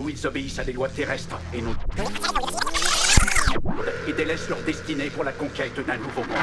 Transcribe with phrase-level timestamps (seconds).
[0.00, 1.74] où ils obéissent à des lois terrestres et non
[4.06, 6.36] et délaissent leur destinée pour la conquête d'un nouveau monde.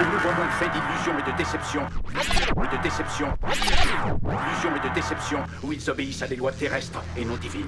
[0.00, 1.86] Un nouveau monde fait d'illusions et de déceptions.
[2.64, 3.32] Et de déceptions.
[3.46, 7.66] Illusions et de déceptions où ils obéissent à des lois terrestres et non divines.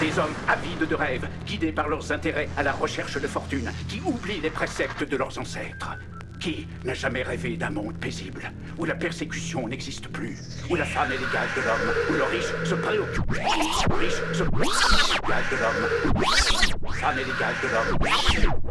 [0.00, 4.00] Des hommes avides de rêves, guidés par leurs intérêts à la recherche de fortune, qui
[4.04, 5.96] oublient les préceptes de leurs ancêtres.
[6.40, 10.38] Qui n'a jamais rêvé d'un monde paisible, où la persécution n'existe plus,
[10.70, 14.42] où la femme est l'égale de l'homme, où le riche se préoccupe, le riche se
[14.42, 16.12] l'égale de l'homme,
[17.02, 17.98] femme est l'égale de l'homme,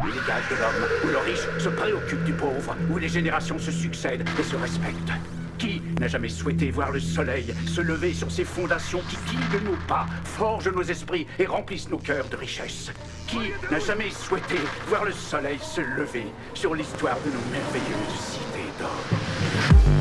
[0.05, 4.25] l'égale de l'homme, où le riche se préoccupe du pauvre, où les générations se succèdent
[4.39, 5.11] et se respectent.
[5.57, 9.77] Qui n'a jamais souhaité voir le soleil se lever sur ces fondations qui guident nos
[9.87, 12.91] pas, forgent nos esprits et remplissent nos cœurs de richesses
[13.27, 14.55] Qui n'a jamais souhaité
[14.87, 20.00] voir le soleil se lever sur l'histoire de nos merveilleuses cités d'or Thank you.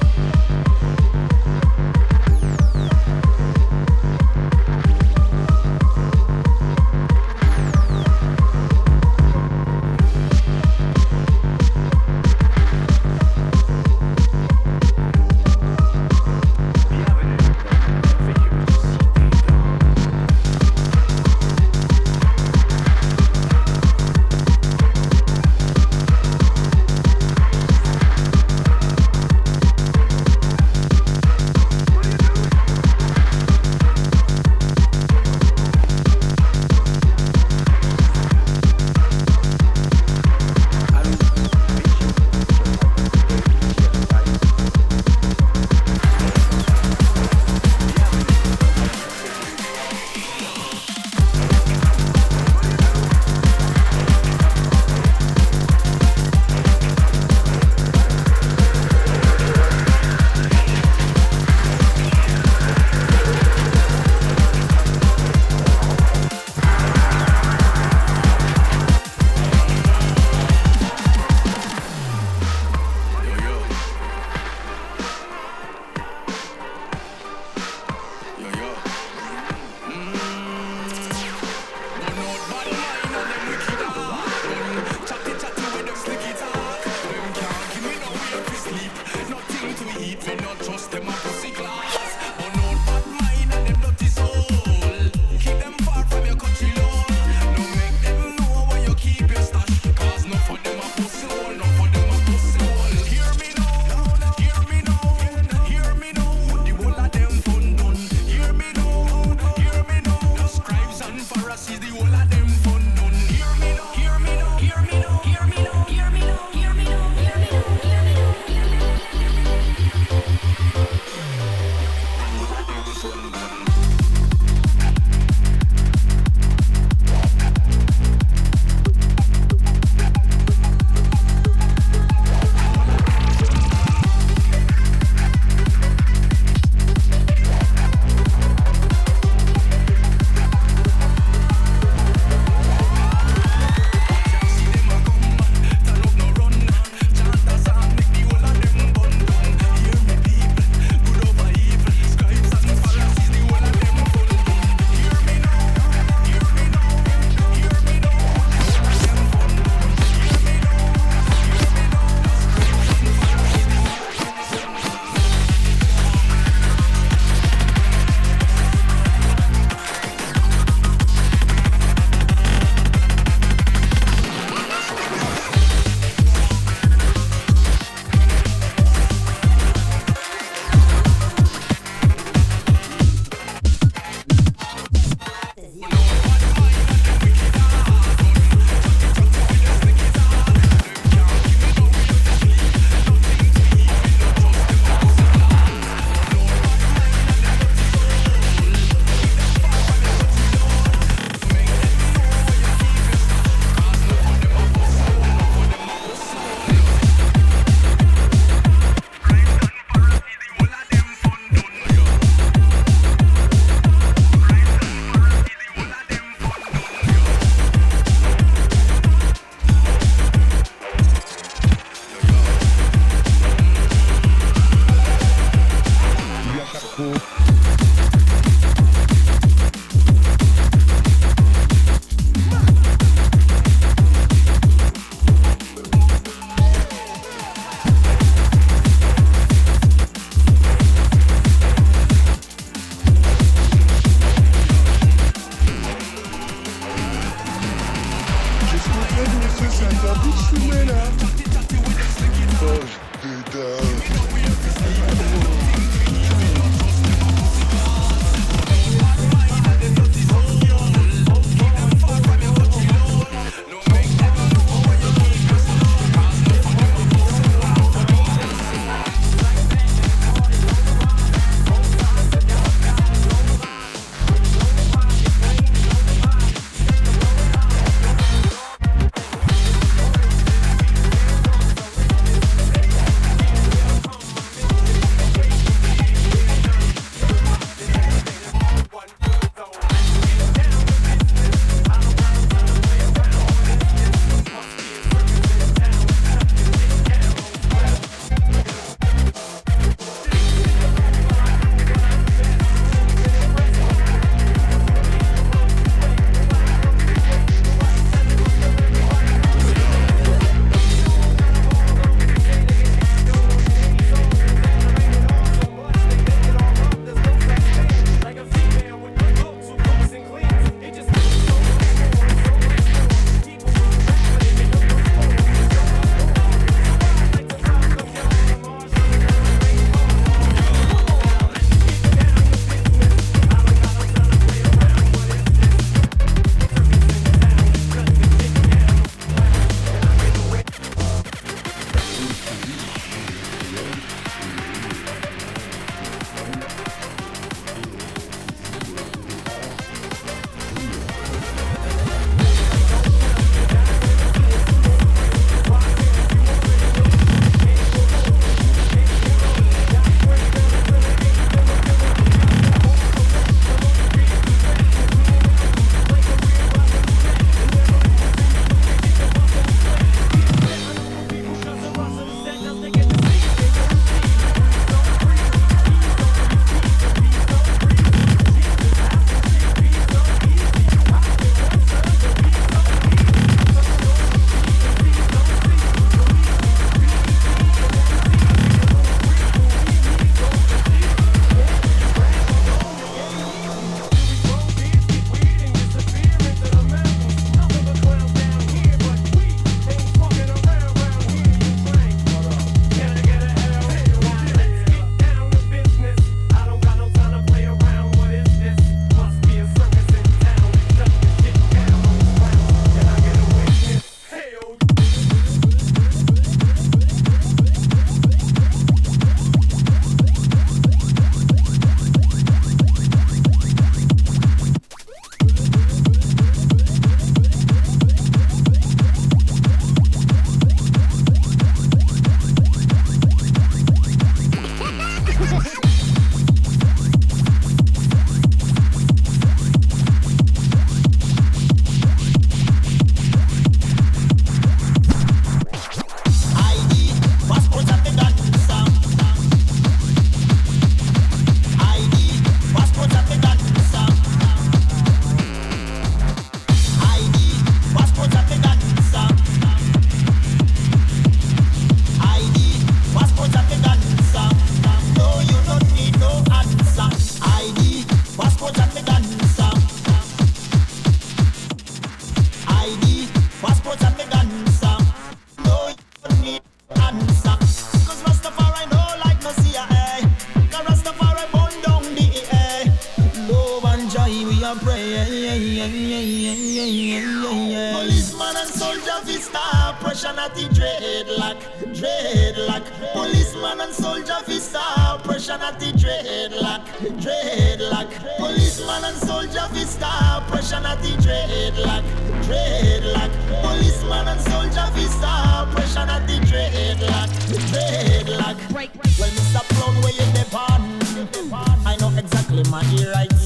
[490.21, 491.57] Nationality dreadlock,
[491.97, 492.85] dreadlock.
[493.15, 494.79] Policeman and soldier visa.
[495.27, 496.85] Nationality dreadlock,
[497.23, 498.37] dreadlock.
[498.37, 500.45] Policeman and soldier visa.
[500.53, 502.05] Nationality dreadlock,
[502.45, 503.33] dreadlock.
[503.63, 505.67] Policeman and soldier visa.
[505.75, 507.31] Nationality dreadlock,
[507.73, 508.59] dreadlock.
[508.75, 509.65] Well, Mr.
[509.71, 511.55] Brown, where you depend?
[511.87, 512.83] I know exactly my
[513.15, 513.40] rights.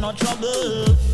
[0.00, 1.11] no trouble.